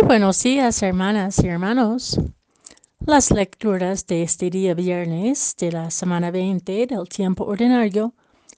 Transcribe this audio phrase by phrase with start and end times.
[0.00, 2.18] Muy buenos días, hermanas y hermanos.
[3.04, 8.14] Las lecturas de este día viernes de la semana 20 del tiempo ordinario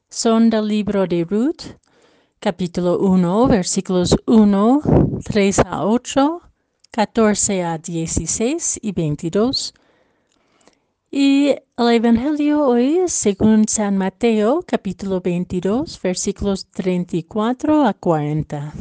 [0.08, 1.78] son del libro de Ruth,
[2.38, 4.82] capítulo 1, versículos 1,
[5.24, 6.40] 3 a 8,
[6.92, 9.74] 14 a 16 y 22.
[11.10, 18.72] Y el Evangelio hoy es según San Mateo, capítulo 22, versículos 34 a 40.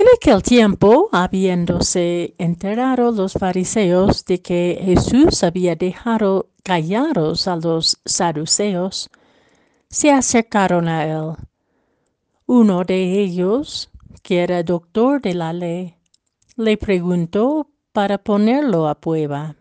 [0.00, 8.00] En aquel tiempo, habiéndose enterado los fariseos de que Jesús había dejado callados a los
[8.06, 9.10] saduceos,
[9.90, 11.36] se acercaron a él.
[12.46, 13.90] Uno de ellos,
[14.22, 15.96] que era doctor de la ley,
[16.56, 19.54] le preguntó para ponerlo a prueba.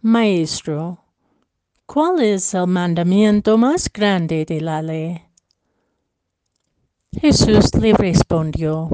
[0.00, 1.04] Maestro,
[1.84, 5.31] ¿cuál es el mandamiento más grande de la ley?
[7.20, 8.88] Jesús le respondió,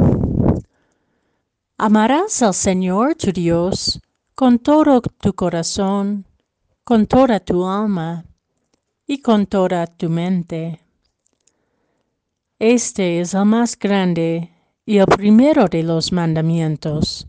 [1.79, 4.01] Amarás al Señor tu Dios
[4.35, 6.27] con todo tu corazón,
[6.83, 8.25] con toda tu alma
[9.07, 10.81] y con toda tu mente.
[12.59, 14.51] Este es el más grande
[14.85, 17.29] y el primero de los mandamientos.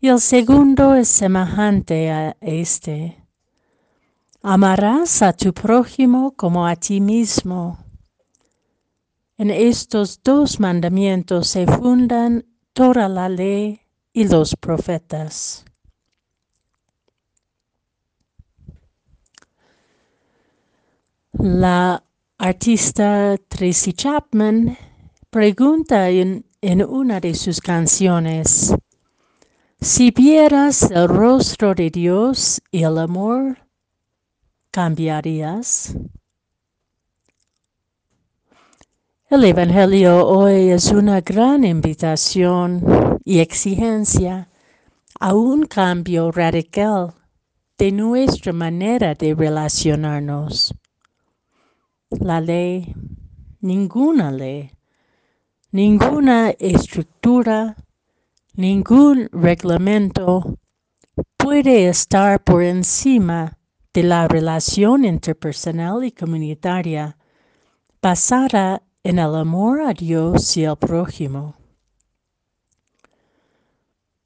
[0.00, 3.18] Y el segundo es semejante a este.
[4.40, 7.78] Amarás a tu prójimo como a ti mismo.
[9.42, 13.80] En estos dos mandamientos se fundan toda la ley
[14.12, 15.64] y los profetas.
[21.32, 22.04] La
[22.38, 24.78] artista Tracy Chapman
[25.28, 28.72] pregunta en, en, una de sus canciones,
[29.80, 33.58] si vieras el rostro de Dios y el amor,
[34.70, 35.96] ¿cambiarías?
[39.32, 44.50] El Evangelio hoy es una gran invitación y exigencia
[45.18, 47.14] a un cambio radical
[47.78, 50.74] de nuestra manera de relacionarnos.
[52.10, 52.94] La ley,
[53.62, 54.70] ninguna ley,
[55.70, 57.74] ninguna estructura,
[58.52, 60.58] ningún reglamento
[61.38, 63.56] puede estar por encima
[63.94, 67.16] de la relación interpersonal y comunitaria
[68.02, 71.56] basada en el amor a Dios y al prójimo.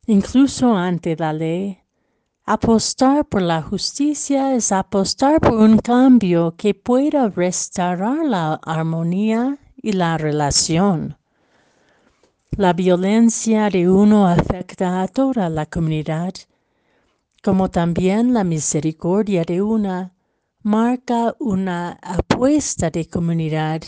[0.06, 1.78] Incluso ante la ley,
[2.44, 9.92] apostar por la justicia es apostar por un cambio que pueda restaurar la armonía y
[9.92, 11.16] la relación.
[12.50, 16.34] La violencia de uno afecta a toda la comunidad,
[17.42, 20.12] como también la misericordia de una
[20.62, 23.82] marca una apuesta de comunidad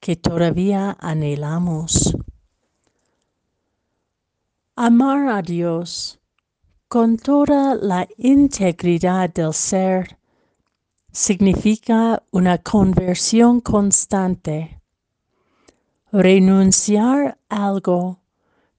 [0.00, 2.16] que todavía anhelamos.
[4.76, 6.18] Amar a Dios
[6.88, 10.18] con toda la integridad del ser
[11.12, 14.80] significa una conversión constante.
[16.12, 18.20] Renunciar algo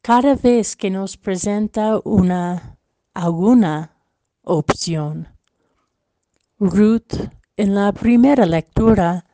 [0.01, 2.77] cada vez que nos presenta una
[3.13, 3.95] alguna
[4.43, 5.27] opción.
[6.59, 7.13] Ruth
[7.57, 9.24] en la primera lectura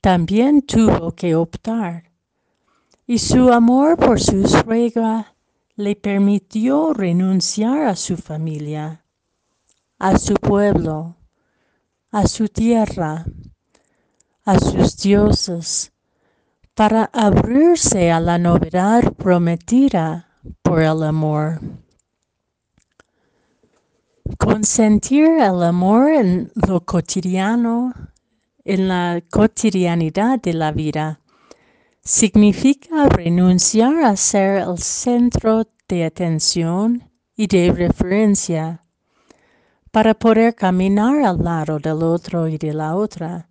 [0.00, 2.10] también tuvo que optar,
[3.06, 5.34] y su amor por su suegra
[5.76, 9.04] le permitió renunciar a su familia,
[9.98, 11.16] a su pueblo,
[12.10, 13.24] a su tierra,
[14.44, 15.92] a sus dioses,
[16.74, 20.28] para abrirse a la novedad prometida
[20.62, 21.60] por el amor.
[24.38, 27.92] Consentir el amor en lo cotidiano
[28.64, 31.20] en la cotidianidad de la vida.
[32.02, 38.82] Significa renunciar a ser el centro de atención y de referencia
[39.92, 43.48] para poder caminar al lado del otro y de la otra,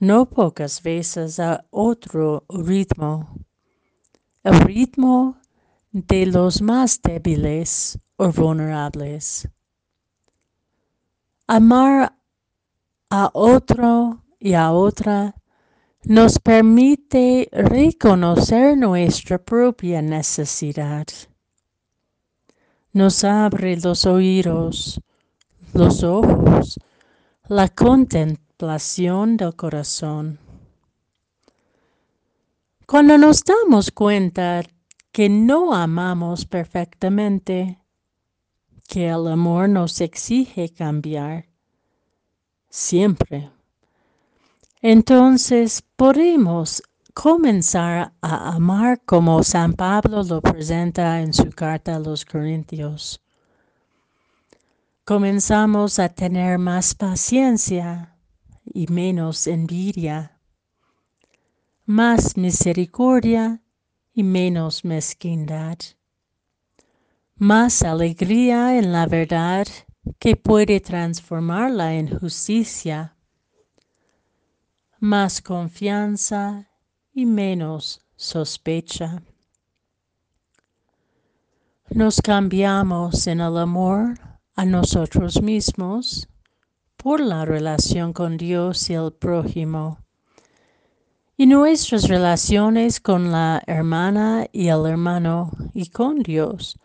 [0.00, 3.36] no pocas veces a otro ritmo,
[4.42, 5.38] el ritmo
[5.92, 9.46] de los más débiles o vulnerables.
[11.46, 12.15] Amar
[13.10, 15.34] a otro y a otra
[16.04, 21.06] nos permite reconocer nuestra propia necesidad.
[22.92, 25.00] Nos abre los oídos,
[25.74, 26.78] los ojos,
[27.48, 30.38] la contemplación del corazón.
[32.86, 34.62] Cuando nos damos cuenta
[35.10, 37.80] que no amamos perfectamente,
[38.86, 41.46] que el amor nos exige cambiar,
[42.76, 43.50] siempre.
[44.82, 46.82] Entonces podemos
[47.14, 53.22] comenzar a amar como San Pablo lo presenta en su carta a los Corintios.
[55.04, 58.14] Comenzamos a tener más paciencia
[58.64, 60.38] y menos envidia,
[61.86, 63.62] más misericordia
[64.12, 65.78] y menos mezquindad,
[67.36, 69.66] más alegría en la verdad
[70.18, 73.16] que puede transformar la injusticia,
[74.98, 76.68] más confianza
[77.12, 79.22] y menos sospecha.
[81.90, 84.18] Nos cambiamos en el amor
[84.54, 86.28] a nosotros mismos
[86.96, 89.98] por la relación con Dios y el prójimo.
[91.36, 96.78] Y nuestras relaciones con la hermana y el hermano y con Dios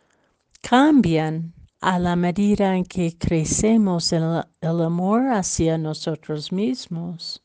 [0.62, 7.44] cambian a la medida en que crecemos el, amor hacia nosotros mismos.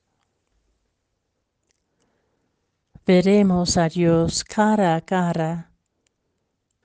[3.06, 5.72] Veremos a Dios cara a cara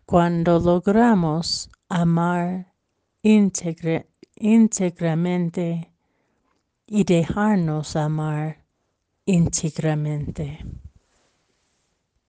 [0.05, 2.73] cuando logramos amar
[3.21, 5.91] íntegramente
[6.87, 8.63] y dejarnos amar
[9.25, 10.59] íntegramente.